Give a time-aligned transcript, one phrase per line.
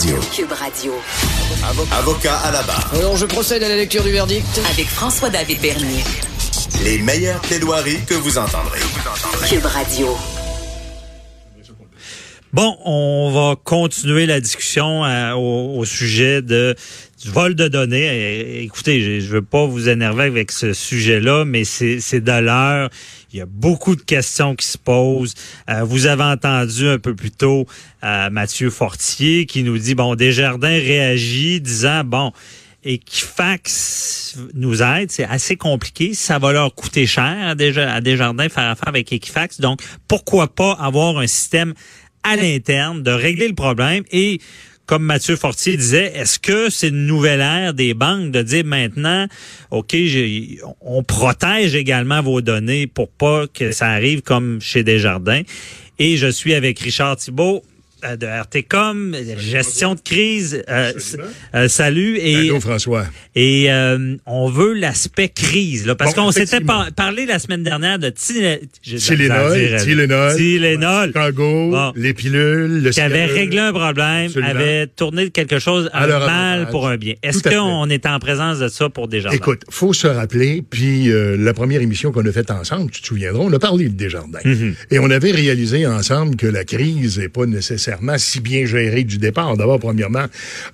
[0.00, 0.94] Cube Radio.
[1.90, 2.88] Avocat à la barre.
[2.94, 4.46] Alors je procède à la lecture du verdict.
[4.70, 6.04] Avec François-David Bernier.
[6.84, 8.78] Les meilleures plaidoiries que vous entendrez.
[9.48, 10.16] Cube Radio.
[12.52, 16.76] Bon, on va continuer la discussion euh, au, au sujet de
[17.20, 18.62] du vol de données.
[18.62, 22.88] Écoutez, je, je veux pas vous énerver avec ce sujet-là, mais c'est c'est de l'heure.
[23.32, 25.34] Il y a beaucoup de questions qui se posent.
[25.68, 27.66] Euh, vous avez entendu un peu plus tôt
[28.02, 32.32] euh, Mathieu Fortier qui nous dit bon, Desjardins réagit disant bon.
[32.84, 37.54] Equifax nous aide, c'est assez compliqué, ça va leur coûter cher à
[38.00, 39.60] Desjardins faire affaire avec Equifax.
[39.60, 41.74] Donc, pourquoi pas avoir un système
[42.22, 44.40] à l'interne de régler le problème et
[44.88, 49.26] comme Mathieu Fortier disait, est-ce que c'est une nouvelle ère des banques de dire maintenant,
[49.70, 49.94] OK,
[50.80, 55.42] on protège également vos données pour pas que ça arrive comme chez Desjardins?
[55.98, 57.62] Et je suis avec Richard Thibault
[58.02, 60.62] de RTCOM, gestion de crise.
[60.68, 60.92] Euh,
[61.54, 62.16] euh, salut.
[62.20, 63.06] Et, Allô, François.
[63.34, 67.62] et euh, on veut l'aspect crise, là, parce Bon, qu'on s'était par- parlé la semaine
[67.62, 68.60] dernière de Tylenol,
[69.78, 71.92] Tylenol, Tylenol, Chicago, Bon.
[71.96, 74.50] les pilules, le qui avait réglé un problème, Absolument.
[74.50, 76.70] avait tourné quelque chose À mal avantage.
[76.70, 77.14] pour un bien.
[77.22, 79.36] Est-ce qu'on est en présence de ça pour Desjardins?
[79.36, 83.06] Écoute, faut se rappeler, puis euh, la première émission qu'on a faite ensemble, tu te
[83.06, 84.38] souviendras, on a parlé de Desjardins.
[84.44, 84.74] Mhm.
[84.90, 87.46] Et on avait réalisé ensemble que la crise n'est pas
[87.88, 89.56] nécessairement si bien gérée du départ.
[89.56, 90.26] D'abord, premièrement,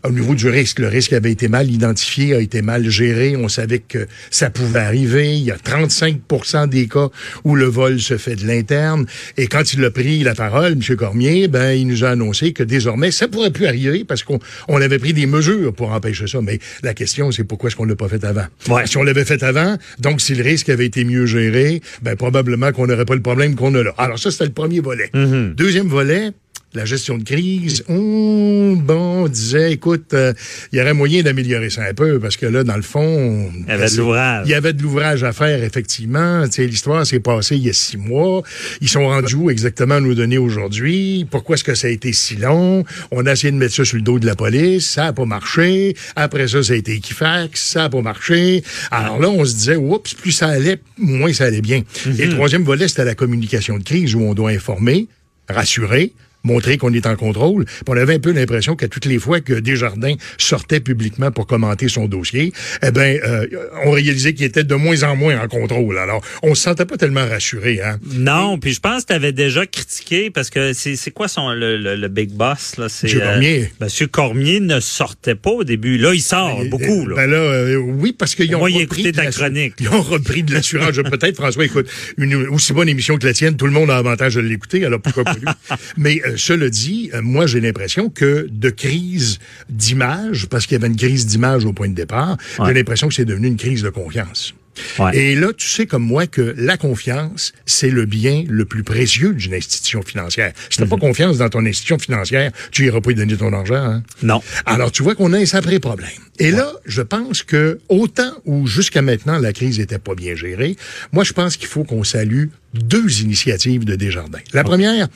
[0.05, 3.37] au niveau du risque, le risque avait été mal identifié, a été mal géré.
[3.37, 5.37] On savait que ça pouvait arriver.
[5.37, 7.09] Il y a 35% des cas
[7.45, 9.07] où le vol se fait de l'interne.
[9.37, 10.97] Et quand il a pris la parole, M.
[10.97, 14.39] Cormier, ben, il nous a annoncé que désormais, ça pourrait plus arriver parce qu'on
[14.69, 16.41] on avait pris des mesures pour empêcher ça.
[16.43, 18.47] Mais la question, c'est pourquoi est-ce qu'on l'a pas fait avant?
[18.69, 18.87] Ouais.
[18.87, 22.73] Si on l'avait fait avant, donc si le risque avait été mieux géré, ben probablement
[22.73, 23.95] qu'on n'aurait pas le problème qu'on a là.
[23.99, 25.11] Alors ça, c'était le premier volet.
[25.15, 26.33] Deuxième volet,
[26.75, 27.85] la gestion de crise.
[27.89, 30.33] Hum, bon, on disait, écoute, euh,
[30.73, 33.51] il y aurait moyen d'améliorer ça un peu parce que là, dans le fond...
[33.55, 34.47] Il y avait de l'ouvrage.
[34.47, 36.45] Il y avait de l'ouvrage à faire, effectivement.
[36.47, 38.43] Tu sais, l'histoire s'est passée il y a six mois.
[38.81, 41.27] Ils sont rendus où exactement à nous donner aujourd'hui?
[41.31, 42.85] Pourquoi est-ce que ça a été si long?
[43.11, 44.91] On a essayé de mettre ça sur le dos de la police.
[44.91, 45.97] Ça n'a pas marché.
[46.17, 47.61] Après ça, ça a été Equifax.
[47.61, 48.63] Ça n'a pas marché.
[48.91, 51.83] Alors là, on se disait, oups, plus ça allait, moins ça allait bien.
[52.19, 55.07] Et le troisième volet, c'était la communication de crise où on doit informer,
[55.49, 56.13] rassurer,
[56.45, 57.65] montrer qu'on est en contrôle.
[57.65, 61.47] Puis on avait un peu l'impression qu'à toutes les fois que Desjardins sortait publiquement pour
[61.47, 63.47] commenter son dossier, eh ben, euh,
[63.85, 65.99] on réalisait qu'il était de moins en moins en contrôle.
[65.99, 67.99] Alors, on se sentait pas tellement rassuré, hein.
[68.13, 71.51] Non, puis je pense que tu avais déjà critiqué parce que c'est c'est quoi son
[71.53, 72.89] le, le, le big boss là?
[72.89, 73.73] C'est Monsieur Cormier.
[73.81, 75.99] Monsieur Cormier ne sortait pas au début.
[75.99, 77.17] Là, il sort beaucoup là.
[77.17, 79.75] Ben là, euh, oui, parce qu'ils ont Moi, repris ta chronique.
[79.81, 80.93] Ils ont repris de l'assurance.
[80.93, 81.87] Je- Peut-être, François, écoute,
[82.19, 85.01] une aussi bonne émission que la tienne, tout le monde a avantage de l'écouter, alors
[85.01, 85.47] pourquoi pas lui?
[85.97, 90.81] Mais euh, cela dit, euh, moi, j'ai l'impression que de crise d'image, parce qu'il y
[90.81, 92.67] avait une crise d'image au point de départ, Ouais.
[92.69, 94.55] j'ai l'impression que c'est devenu une crise de confiance.
[94.99, 95.17] Ouais.
[95.17, 99.33] Et là, tu sais comme moi que la confiance, c'est le bien le plus précieux
[99.33, 100.53] d'une institution financière.
[100.69, 103.77] Si t'as pas confiance dans ton institution financière, tu iras pas y donner ton argent.
[103.77, 104.03] Hein?
[104.23, 104.43] Non.
[104.67, 106.11] Alors, tu vois qu'on a un sacré problème.
[106.41, 110.77] Et là, je pense que autant où jusqu'à maintenant la crise était pas bien gérée,
[111.13, 114.41] moi, je pense qu'il faut qu'on salue deux initiatives de Desjardins.
[114.53, 115.09] La première,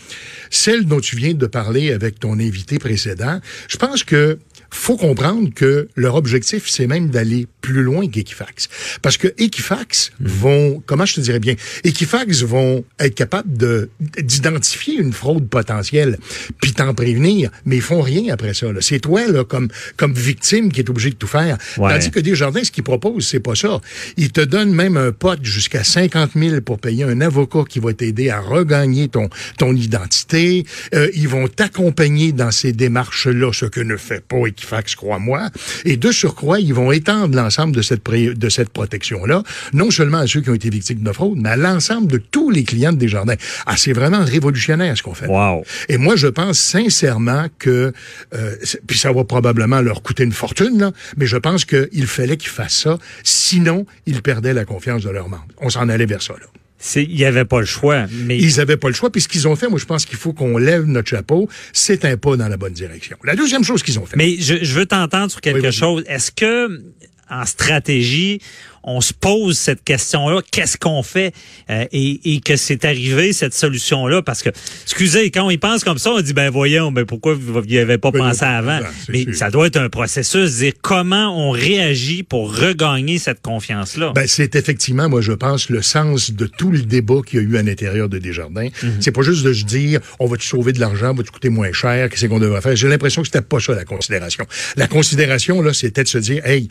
[0.50, 3.40] celle dont tu viens de parler avec ton invité précédent.
[3.68, 4.38] Je pense que
[4.70, 8.68] faut comprendre que leur objectif, c'est même d'aller plus loin qu'Equifax.
[9.00, 11.54] Parce que Equifax vont, comment je te dirais bien,
[11.84, 13.88] Equifax vont être capables de
[14.18, 16.18] d'identifier une fraude potentielle,
[16.60, 18.70] puis t'en prévenir, mais ils font rien après ça.
[18.70, 18.80] là.
[18.80, 21.56] C'est toi, là, comme, comme victime, qui est obligé de tout faire.
[21.78, 21.92] Ouais.
[21.92, 23.80] Tandis que Desjardins, ce qu'ils proposent, c'est pas ça.
[24.16, 27.92] Ils te donnent même un pote jusqu'à 50 000 pour payer un avocat qui va
[27.92, 29.28] t'aider à regagner ton,
[29.58, 30.64] ton identité.
[30.94, 35.48] Euh, ils vont t'accompagner dans ces démarches-là, ce que ne fait pas Equifax, crois-moi.
[35.84, 39.42] Et de surcroît, ils vont étendre l'ensemble de cette, pré- de cette protection-là,
[39.72, 42.50] non seulement à ceux qui ont été victimes de fraude, mais à l'ensemble de tous
[42.50, 43.34] les clients de Desjardins.
[43.66, 45.26] Ah, c'est vraiment révolutionnaire ce qu'on fait.
[45.26, 45.64] Wow.
[45.88, 47.92] Et moi, je pense sincèrement que,
[48.34, 48.56] euh,
[48.86, 52.50] puis ça va probablement leur coûter une fortune, là, mais je pense qu'il fallait qu'ils
[52.50, 55.46] fassent ça, sinon ils perdaient la confiance de leurs membres.
[55.60, 56.34] On s'en allait vers ça.
[56.34, 56.46] Là.
[56.78, 58.06] C'est- Il n'y avait pas le choix.
[58.12, 59.10] Mais Ils n'avaient pas le choix.
[59.10, 61.48] Puis ce qu'ils ont fait, moi, je pense qu'il faut qu'on lève notre chapeau.
[61.72, 63.16] C'est un pas dans la bonne direction.
[63.24, 64.16] La deuxième chose qu'ils ont fait.
[64.16, 66.04] Mais je, je veux t'entendre sur quelque Oui, chose.
[66.06, 66.82] Est-ce que
[67.30, 68.40] en stratégie,
[68.88, 71.32] on se pose cette question-là, qu'est-ce qu'on fait
[71.70, 74.22] euh, et, et que c'est arrivé cette solution-là?
[74.22, 74.50] Parce que
[74.82, 77.78] excusez quand on y pense comme ça, on dit ben voyons, ben pourquoi vous n'y
[77.78, 78.78] avez pas Ben, pensé avant?
[78.80, 79.34] ben, Mais sûr.
[79.36, 84.12] ça doit être un processus, dire comment on réagit pour regagner cette confiance-là.
[84.14, 87.44] Ben, c'est effectivement, moi, je pense, le sens de tout le débat qu'il y a
[87.46, 88.68] eu à l'intérieur de Desjardins.
[88.82, 88.96] Mhm.
[89.00, 91.48] C'est pas juste de se dire, on va te sauver de l'argent, va te coûter
[91.50, 92.76] moins cher, qu'est-ce qu'on devrait faire?
[92.76, 94.46] J'ai l'impression que c'était pas ça, la considération.
[94.76, 96.68] La considération, là, c'était de se dire, hey,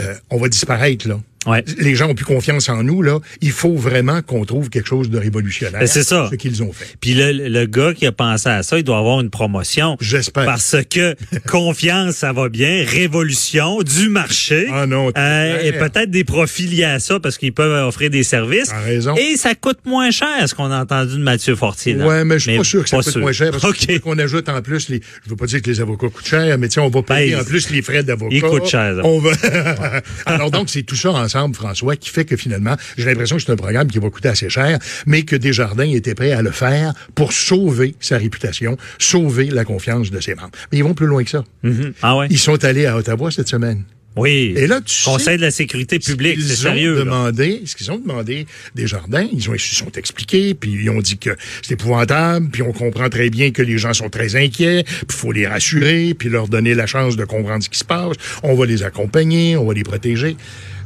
[0.00, 1.20] euh, on va disparaître, là.
[1.50, 1.64] Ouais.
[1.78, 3.18] Les gens ont plus confiance en nous, là.
[3.40, 5.80] Il faut vraiment qu'on trouve quelque chose de révolutionnaire.
[5.80, 6.28] Ben, c'est ça.
[6.30, 6.96] Ce qu'ils ont fait.
[7.00, 9.96] Puis le, le gars qui a pensé à ça, il doit avoir une promotion.
[10.00, 10.44] J'espère.
[10.44, 11.14] Parce que
[11.48, 12.84] confiance, ça va bien.
[12.86, 14.66] Révolution du marché.
[14.72, 18.22] Ah non, Euh, et peut-être des profits liés à ça parce qu'ils peuvent offrir des
[18.22, 18.68] services.
[18.68, 19.14] T'as raison.
[19.16, 21.94] Et ça coûte moins cher, ce qu'on a entendu de Mathieu Fortier.
[21.94, 22.06] là.
[22.06, 23.20] Ouais, mais je suis pas sûr que ça coûte sûr.
[23.20, 23.64] moins cher parce
[24.02, 25.00] qu'on ajoute en plus les.
[25.24, 27.40] Je veux pas dire que les avocats coûtent cher, mais tiens, on va payer Ben,
[27.40, 28.34] en plus les frais d'avocat.
[28.36, 28.94] ils coûtent cher.
[29.04, 29.30] On va.
[30.26, 33.52] Alors donc c'est tout ça ensemble, François, qui fait que finalement, j'ai l'impression que c'est
[33.52, 36.92] un programme qui va coûter assez cher, mais que Desjardins était prêt à le faire
[37.14, 40.50] pour sauver sa réputation, sauver la confiance de ses membres.
[40.72, 41.44] Mais ils vont plus loin que ça.
[41.62, 41.92] Mhm.
[42.02, 42.26] Ah ouais?
[42.30, 43.84] Ils sont allés à Ottawa cette semaine.
[44.16, 44.52] Oui.
[44.56, 46.94] Et là, tu sais- Conseil de la sécurité publique, Ce c'est ont sérieux.
[46.98, 47.04] là.
[47.04, 50.90] demandé, ce qu'ils ont demandé des jardins, ils ont ils se sont expliqués, puis ils
[50.90, 51.30] ont dit que
[51.62, 55.14] c'est épouvantable, puis on comprend très bien que les gens sont très inquiets, puis il
[55.14, 58.16] faut les rassurer, puis leur donner la chance de comprendre ce qui se passe.
[58.42, 60.36] On va les accompagner, on va les protéger.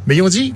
[0.06, 0.54] Mais ils ont dit,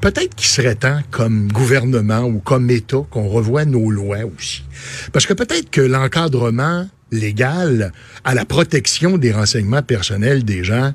[0.00, 4.64] peut-être qu'il serait temps, comme gouvernement ou comme État, qu'on revoie nos lois aussi.
[5.12, 7.92] Parce que peut-être que l'encadrement légal
[8.24, 10.92] à la protection des renseignements personnels des gens,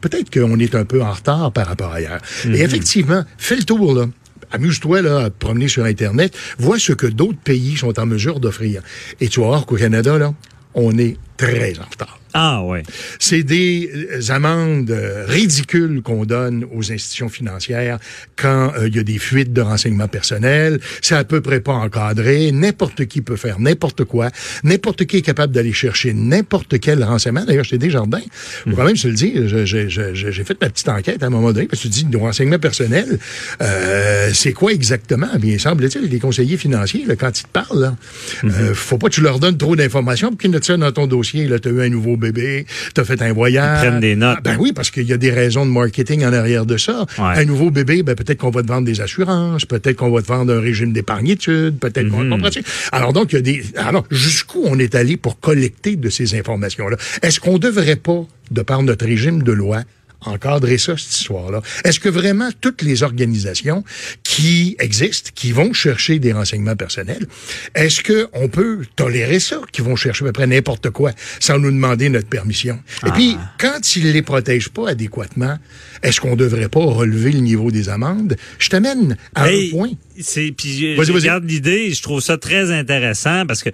[0.00, 2.20] peut-être qu'on est un peu en retard par rapport à ailleurs.
[2.46, 4.06] Et effectivement, fais le tour, là.
[4.52, 8.40] Amuse-toi là, à te promener sur Internet, vois ce que d'autres pays sont en mesure
[8.40, 8.82] d'offrir.
[9.20, 10.34] Et tu vas voir qu'au Canada, là,
[10.74, 12.19] on est très en retard.
[12.32, 12.82] Ah ouais.
[13.18, 17.98] C'est des euh, amendes euh, ridicules qu'on donne aux institutions financières
[18.36, 20.80] quand euh, il y a des fuites de renseignements personnels.
[21.02, 22.52] C'est à peu près pas encadré.
[22.52, 24.30] N'importe qui peut faire n'importe quoi.
[24.62, 27.44] N'importe qui est capable d'aller chercher n'importe quel renseignement.
[27.44, 28.20] D'ailleurs, chez Desjardins,
[28.64, 31.66] faut quand même se le dire, j'ai fait ma petite enquête à un moment donné
[31.66, 33.18] parce que tu dis, nos renseignements personnels,
[33.62, 35.28] euh, c'est quoi exactement?
[35.38, 37.96] Bien, semble-t-il, les conseillers financiers, là, quand ils te parlent, là,
[38.44, 41.06] euh, faut pas que tu leur donnes trop d'informations pour qu'ils notent ça dans ton
[41.06, 41.46] dossier.
[41.46, 43.80] Là, t'as eu un nouveau bébé, t'as fait un voyage.
[43.82, 44.38] Ils prennent des notes.
[44.44, 47.04] Ben oui, parce qu'il y a des raisons de marketing en arrière de ça.
[47.18, 47.24] Ouais.
[47.40, 50.28] Un nouveau bébé, ben peut-être qu'on va te vendre des assurances, peut-être qu'on va te
[50.28, 52.30] vendre un régime d'épargnitude, peut-être qu'on Mhm.
[52.30, 52.62] comprends-tu?
[52.92, 53.62] Alors donc, il y a des.
[53.76, 56.96] Alors, jusqu'où on est allé pour collecter de ces informations-là?
[57.22, 59.82] Est-ce qu'on devrait pas, de par notre régime de loi,
[60.22, 61.62] encadrer ça, cette histoire-là?
[61.84, 63.84] Est-ce que vraiment toutes les organisations
[64.22, 67.26] qui existent, qui vont chercher des renseignements personnels,
[67.74, 71.70] est-ce qu'on peut tolérer ça, qui vont chercher à peu près n'importe quoi sans nous
[71.70, 72.78] demander notre permission?
[73.06, 75.58] Et puis, quand ils les protègent pas adéquatement,
[76.02, 78.36] est-ce qu'on devrait pas relever le niveau des amendes?
[78.58, 79.90] Je t'amène à un point.
[80.18, 83.70] C'est puis je, regarde l'idée, je trouve ça très intéressant parce que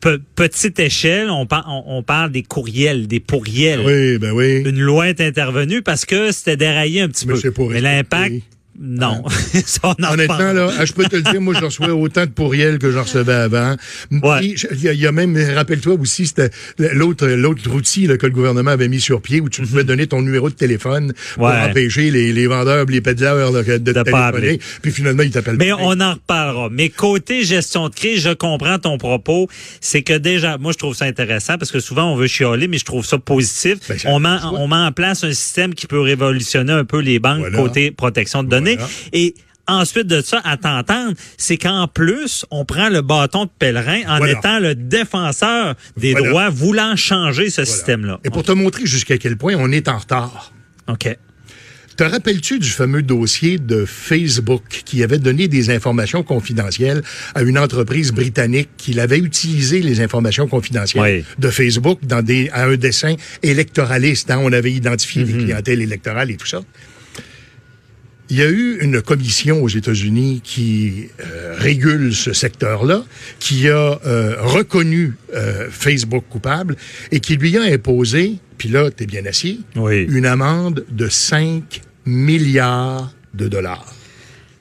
[0.00, 3.80] pe- petite échelle, on, par- on, on parle des courriels, des pourriels.
[3.84, 4.62] Oui, ben oui.
[4.66, 7.50] Une loi est intervenue parce que c'était déraillé un petit Mais peu.
[7.50, 8.34] pas Mais l'impact,
[8.78, 9.22] non.
[9.66, 10.56] Ça, on en Honnêtement, parle.
[10.56, 13.02] là, ah, je peux te le dire, moi, je reçois autant de pourriels que j'en
[13.02, 13.76] recevais avant.
[14.10, 14.44] Ouais.
[14.44, 18.26] Il y, a- il y a même, rappelle-toi aussi, c'était l'autre, l'autre outil là, que
[18.26, 21.48] le gouvernement avait mis sur pied où tu pouvais donner ton numéro de téléphone pour
[21.48, 21.54] Mhm.
[21.54, 21.70] Ouais.
[21.70, 24.60] empêcher les, les vendeurs, les pédaleurs là, de De téléphoner.
[24.82, 25.56] Puis finalement, ils t'appellent.
[25.58, 26.68] Mais on en reparlera.
[26.70, 29.48] Mais côté gestion de crise, je comprends ton propos.
[29.80, 32.78] C'est que déjà, moi, je trouve ça intéressant parce que souvent, on veut chialer, mais
[32.78, 33.78] je trouve ça positif.
[33.88, 37.18] Ben, on, met, on met en place un système qui peut révolutionner un peu les
[37.18, 37.58] banques Voilà.
[37.58, 38.69] côté protection de données.
[38.76, 38.90] Voilà.
[39.12, 39.34] Et
[39.66, 44.18] ensuite de ça, à t'entendre, c'est qu'en plus, on prend le bâton de pèlerin en
[44.18, 44.32] Voilà.
[44.38, 46.28] étant le défenseur des Voilà.
[46.28, 48.18] droits, voulant changer ce système-là.
[48.24, 50.52] Et pour te montrer jusqu'à quel point on est en retard.
[50.88, 51.16] OK.
[51.96, 57.02] Te rappelles-tu du fameux dossier de Facebook qui avait donné des informations confidentielles
[57.34, 61.24] à une entreprise britannique qui avait utilisé les informations confidentielles Oui.
[61.38, 64.30] de Facebook dans des, à un dessin électoraliste?
[64.30, 64.38] hein?
[64.42, 66.62] On avait identifié les clientèles électorales et tout ça.
[68.30, 73.04] Il y a eu une commission aux États-Unis qui euh, régule ce secteur-là,
[73.40, 76.76] qui a euh, reconnu euh, Facebook coupable
[77.10, 80.06] et qui lui a imposé, puis là, t'es bien assis, Oui.
[80.08, 83.94] une amende de 5 milliards de dollars.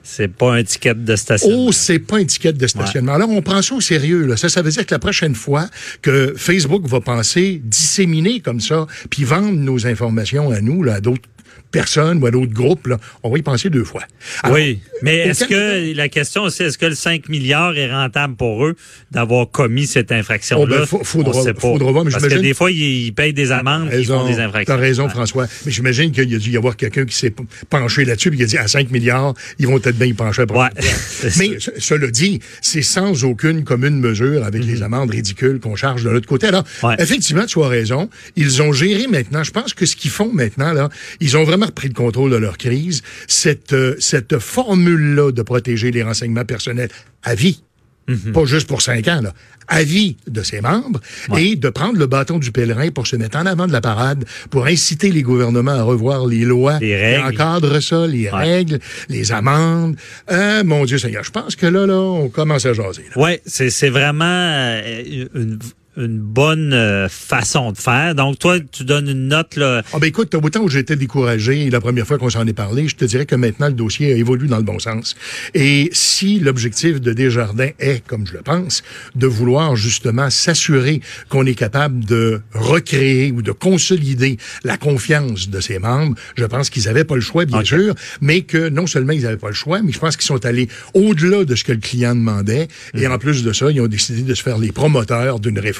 [0.01, 1.67] C'est pas un ticket de station.
[1.67, 3.13] Oh, c'est pas une étiquette de stationnement.
[3.13, 4.25] Alors, on prend ça au sérieux.
[4.25, 4.37] Là.
[4.37, 5.69] Ça, ça veut dire que la prochaine fois
[6.01, 11.01] que Facebook va penser disséminer comme ça, puis vendre nos informations à nous, là, à
[11.01, 11.29] d'autres
[11.71, 14.01] personne ou à d'autres groupes, là, on va y penser deux fois.
[14.43, 18.35] Alors, oui, mais est-ce que la question aussi, est-ce que le 5 milliards est rentable
[18.35, 18.75] pour eux
[19.11, 20.63] d'avoir commis cette infraction-là?
[20.77, 21.61] Oh, ben, faut- faudra- On sait pas.
[21.61, 24.39] faudra voir, mais Parce que des fois, ils, ils payent des amendes, ils font des
[24.39, 24.73] infractions.
[24.75, 25.09] T'as raison.
[25.09, 25.47] François.
[25.65, 27.33] Mais j'imagine qu'il y a dû y avoir quelqu'un qui s'est
[27.69, 30.43] penché là-dessus et qui a dit à 5 milliards, ils vont peut-être bien y pencher
[30.43, 30.57] après.
[30.57, 30.69] Ouais.
[31.37, 36.03] Mais ce- cela dit, c'est sans aucune commune mesure avec les amendes ridicules qu'on charge
[36.03, 36.47] de l'autre côté.
[36.47, 36.63] Alors.
[36.83, 36.95] Ouais.
[36.99, 38.09] effectivement, tu as raison.
[38.35, 39.43] Ils ont géré maintenant.
[39.43, 42.37] Je pense que ce qu'ils font maintenant, là, ils ont vraiment repris le contrôle de
[42.37, 43.01] leur crise.
[43.27, 46.89] Cette, euh, cette formule-là de protéger les renseignements personnels
[47.23, 47.61] à vie.
[48.07, 48.31] Mm-hmm.
[48.31, 49.33] Pas juste pour cinq ans, là.
[49.71, 50.99] À vie de ses membres
[51.37, 54.25] et de prendre le bâton du pèlerin pour se mettre en avant de la parade,
[54.49, 57.23] pour inciter les gouvernements à revoir les lois Les qui règles.
[57.27, 58.31] encadrent ça, les Ouais.
[58.31, 59.95] règles, les amendes.
[60.31, 63.05] Euh, mon Dieu Seigneur, je pense que là, là, on commence à jaser.
[63.15, 65.59] Oui, c'est c'est vraiment euh, une,
[65.97, 68.15] une bonne euh, façon de faire.
[68.15, 69.81] Donc, toi, tu donnes une note, là.
[69.93, 72.95] Ah ben écoute, autant où j'étais découragé la première fois qu'on s'en est parlé, je
[72.95, 75.15] te dirais que maintenant le dossier a évolué dans le bon sens.
[75.53, 78.83] Et si l'objectif de Desjardins est, comme je le pense,
[79.15, 85.59] de vouloir justement s'assurer qu'on est capable de recréer ou de consolider la confiance de
[85.59, 89.13] ses membres, je pense qu'ils n'avaient pas le choix, bien sûr, mais que non seulement
[89.13, 91.71] ils n'avaient pas le choix, mais je pense qu'ils sont allés au-delà de ce que
[91.71, 92.67] le client demandait.
[92.93, 93.13] Et Mhm.
[93.13, 95.78] en plus de ça, ils ont décidé de se faire les promoteurs d'une réforme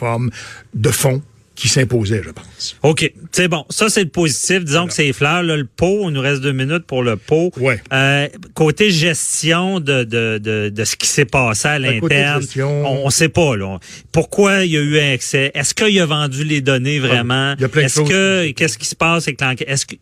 [0.74, 1.22] de fond
[1.56, 2.77] qui s'imposait, je pense.
[2.84, 3.65] OK, c'est bon.
[3.70, 4.63] Ça, c'est le positif.
[4.63, 5.44] Disons que c'est les fleurs.
[5.44, 7.51] Là, le pot, il nous reste deux minutes pour le pot.
[7.58, 7.82] Ouais.
[7.91, 12.86] Euh, côté gestion de, de, de, de ce qui s'est passé à Ben, l'interne, gestion-
[13.03, 13.58] on ne sait pas.
[13.58, 13.77] Là.
[14.13, 15.51] Pourquoi il y a eu un excès?
[15.53, 17.51] Est-ce qu'il a vendu les données vraiment?
[17.51, 18.10] Ah, il y a plein de Est-ce choses.
[18.10, 19.68] que Qu'est-ce qui se passe avec l'enquête?
[19.70, 19.96] Est-ce que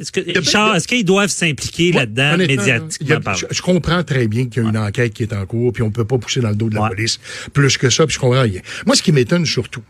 [0.00, 4.26] est-ce que, Richard, est-ce qu'ils doivent s'impliquer Ouais, là-dedans médiatiquement a- je, je comprends très
[4.28, 6.40] bien qu'il y a une enquête qui est en cours, puis on peut pas pousser
[6.40, 6.88] dans le dos de la Ouais.
[6.90, 7.18] police
[7.52, 8.60] plus que ça, puis je comprends rien.
[8.86, 9.82] Moi, ce qui m'étonne surtout,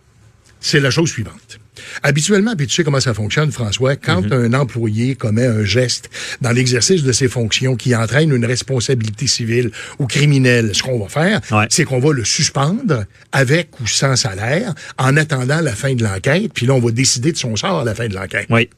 [0.61, 1.59] c'est la chose suivante.
[2.03, 4.33] Habituellement, puis tu sais comment ça fonctionne, François, quand Mhm.
[4.33, 6.11] un employé commet un geste
[6.41, 11.09] dans l'exercice de ses fonctions qui entraîne une responsabilité civile ou criminelle, ce qu'on va
[11.09, 11.67] faire, Ouais.
[11.71, 16.53] c'est qu'on va le suspendre avec ou sans salaire en attendant la fin de l'enquête,
[16.53, 18.47] puis là, on va décider de son sort à la fin de l'enquête.
[18.51, 18.69] Oui.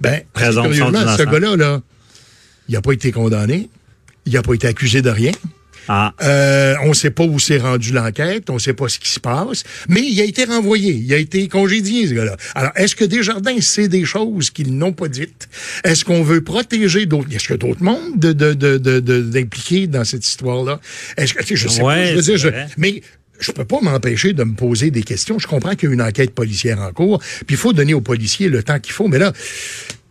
[0.00, 1.80] Ben, curieusement, ce gars-là, là,
[2.68, 3.68] il n'a pas été condamné,
[4.26, 5.32] il n'a pas été accusé de rien.
[5.88, 6.12] Ah.
[6.22, 9.08] Euh, on ne sait pas où s'est rendu l'enquête, on ne sait pas ce qui
[9.08, 12.36] se passe, mais il a été renvoyé, il a été congédié, ce gars-là.
[12.54, 15.48] Alors, est-ce que Desjardins sait des choses qu'ils n'ont pas dites?
[15.84, 17.28] Est-ce qu'on veut protéger d'autres?
[17.34, 19.00] Est-ce a d'autres mondes de, de, de, de,
[19.86, 20.80] dans cette histoire-là?
[21.16, 23.02] Est-ce que, tu sais, je sais pas, Ouais, je veux dire, je- mais
[23.40, 25.38] je peux pas m'empêcher de me poser des questions.
[25.38, 28.00] Je comprends qu'il y a une enquête policière en cours, puis il faut donner aux
[28.00, 29.32] policiers le temps qu'il faut, mais là,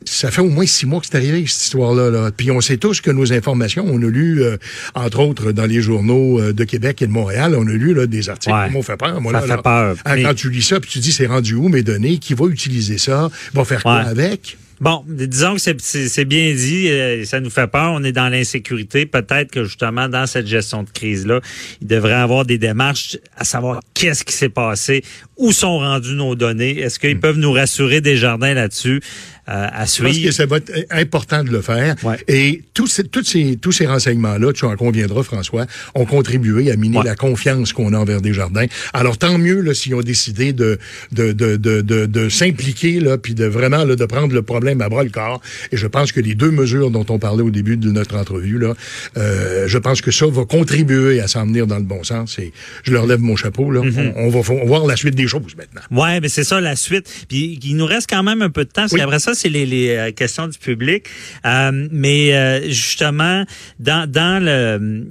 [0.08, 2.10] ça fait au moins six mois que c'est arrivé, cette histoire-là.
[2.10, 2.32] Là.
[2.36, 4.58] Puis on sait tous que nos informations, on a lu, euh,
[4.96, 8.08] entre autres, dans les journaux euh, de Québec et de Montréal, on a lu là,
[8.08, 8.68] des articles Ouais.
[8.68, 9.20] qui m'ont fait peur.
[9.22, 9.62] Moi, Ça là, fait là.
[9.62, 9.96] peur.
[10.06, 12.18] Ah, Mais- Quand tu lis ça, puis tu dis, c'est rendu où mes données?
[12.18, 13.30] Qui va utiliser ça?
[13.54, 14.58] Va faire quoi avec?
[14.80, 19.06] Bon, disons que c'est- bien dit, euh, ça nous fait peur, on est dans l'insécurité.
[19.06, 21.42] Peut-être que justement, dans cette gestion de crise-là,
[21.82, 25.04] il devrait avoir des démarches à savoir qu'est-ce qui s'est passé,
[25.38, 29.02] où sont rendues nos données, est-ce qu'ils peuvent nous rassurer des jardins là-dessus
[29.50, 30.34] euh, à Je pense que suivre.
[30.34, 31.96] ça va être important de le faire.
[32.04, 32.18] Ouais.
[32.28, 35.66] Et tous ces, tous ces, tous ces renseignements-là, tu en conviendras, François,
[35.96, 37.06] ont contribué à miner Ouais.
[37.06, 38.66] la confiance qu'on a envers Desjardins.
[38.94, 40.78] Alors, tant mieux là, s'ils ont décidé de,
[41.14, 44.90] de, de, de, de, s'impliquer, là, puis de vraiment là, de prendre le problème à
[44.90, 45.42] bras le corps.
[45.72, 48.60] Et je pense que les deux mesures dont on parlait au début de notre entrevue,
[48.60, 48.74] là,
[49.18, 52.38] euh, je pense que ça va contribuer à s'en venir dans le bon sens.
[52.40, 52.52] Et
[52.84, 53.72] je leur lève mon chapeau.
[53.72, 53.82] Là.
[53.82, 54.14] Mm-hmm.
[54.16, 55.82] on, on va voir la suite des choses maintenant.
[55.92, 57.26] Ouais, mais c'est ça la suite.
[57.30, 59.00] Puis il nous reste quand même un peu de temps, parce Oui.
[59.00, 61.06] qu'après ça, c'est les, les euh, questions du public.
[61.46, 63.44] Euh, mais euh, justement,
[63.80, 65.08] dans, dans le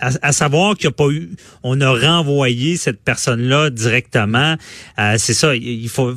[0.00, 1.30] à, à savoir qu'il n'y a pas eu,
[1.62, 4.56] on a renvoyé cette personne-là directement.
[4.98, 6.14] Euh, c'est ça, il, il faut.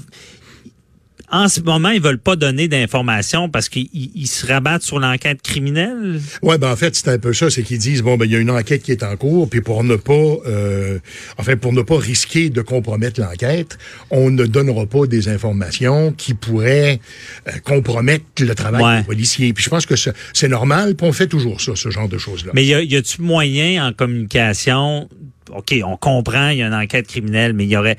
[1.31, 5.41] En ce moment, ils veulent pas donner d'informations parce qu'ils ils se rabattent sur l'enquête
[5.41, 6.19] criminelle?
[6.43, 8.35] Ouais, ben en fait, c'est un peu ça, c'est qu'ils disent bon ben il y
[8.35, 10.99] a une enquête qui est en cours, puis pour ne pas euh,
[11.37, 13.77] enfin pour ne pas risquer de compromettre l'enquête,
[14.11, 16.99] on ne donnera pas des informations qui pourraient
[17.47, 18.97] euh, compromettre le travail Ouais.
[18.99, 19.53] des policiers.
[19.53, 22.17] Puis je pense que c'est c'est normal, puis on fait toujours ça, ce genre de
[22.17, 22.51] choses-là.
[22.53, 25.09] Mais y a- y a-tu moyen en communication?
[25.51, 27.97] OK, on comprend, il y a une enquête criminelle, mais il y aurait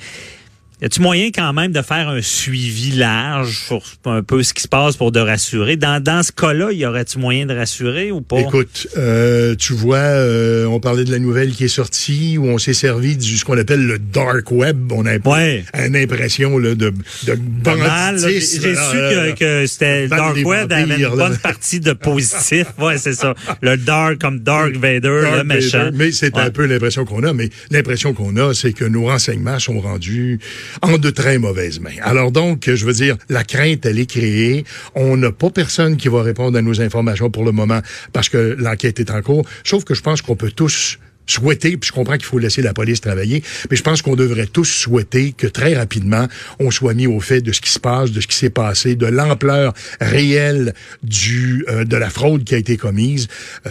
[0.82, 4.62] y a-tu moyen quand même de faire un suivi large sur un peu ce qui
[4.62, 5.76] se passe pour de rassurer?
[5.76, 8.40] Dans dans ce cas-là, y aurait-tu moyen de rassurer ou pas?
[8.40, 12.58] Écoute, euh, tu vois, euh, on parlait de la nouvelle qui est sortie, où on
[12.58, 14.92] s'est servi du ce qu'on appelle le dark web.
[14.92, 15.64] On a Ouais.
[15.86, 16.90] une impression là, de,
[17.26, 18.14] de là.
[18.16, 21.08] J'ai su que, que c'était le Dark Web avait une là.
[21.10, 22.66] bonne partie de positif.
[22.78, 23.34] Ouais, c'est ça.
[23.62, 25.78] Le Dark comme Dark Vader, Dark le méchant.
[25.84, 25.96] Vader.
[25.96, 26.42] Mais c'est Ouais.
[26.42, 27.32] un peu l'impression qu'on a.
[27.32, 30.38] Mais l'impression qu'on a, c'est que nos renseignements sont rendus
[30.82, 31.90] en de très mauvaises mains.
[32.02, 34.64] Alors donc, je veux dire, la crainte, elle est créée.
[34.94, 37.80] On n'a pas personne qui va répondre à nos informations pour le moment
[38.12, 39.46] parce que l'enquête est en cours.
[39.64, 42.72] Sauf que je pense qu'on peut tous souhaiter, puis je comprends qu'il faut laisser la
[42.72, 46.26] police travailler, mais je pense qu'on devrait tous souhaiter que très rapidement,
[46.60, 48.94] on soit mis au fait de ce qui se passe, de ce qui s'est passé,
[48.94, 53.28] de l'ampleur réelle du euh, de la fraude qui a été commise.
[53.66, 53.70] Euh,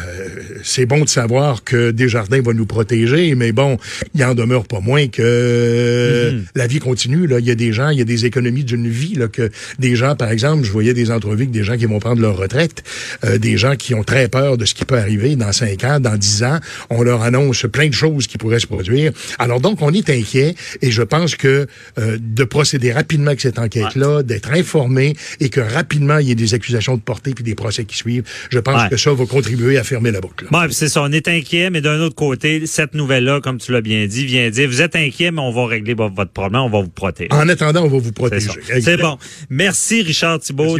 [0.64, 3.78] c'est bon de savoir que Desjardins va nous protéger, mais bon,
[4.14, 6.46] il en demeure pas moins que Mhm.
[6.56, 7.28] la vie continue.
[7.28, 9.50] Là, il y a des gens, il y a des économies d'une vie là que
[9.80, 12.38] des gens, par exemple, je voyais des entrevues avec des gens qui vont prendre leur
[12.38, 12.84] retraite,
[13.24, 16.00] euh, des gens qui ont très peur de ce qui peut arriver dans cinq ans,
[16.00, 16.60] dans dix ans.
[16.90, 19.12] On leur annonce plein de choses qui pourraient se produire.
[19.40, 21.68] Alors donc, on est inquiet et je pense que
[22.00, 26.36] euh, de procéder rapidement avec cette enquête-là, d'être informé et que rapidement il y ait
[26.36, 28.90] des accusations de portée puis des procès qui suivent, je pense Ouais.
[28.90, 30.48] que ça va contribuer à fermer la boucle.
[30.52, 33.82] Bon, c'est ça, on est inquiet, mais d'un autre côté, cette nouvelle-là, comme tu l'as
[33.82, 36.70] bien dit, vient dire, vous êtes inquiet, mais on va régler vo- votre problème, on
[36.70, 37.30] va vous protéger.
[37.32, 38.50] En attendant, on va vous protéger.
[38.82, 39.18] C'est bon.
[39.50, 40.78] Merci, Richard Thibault.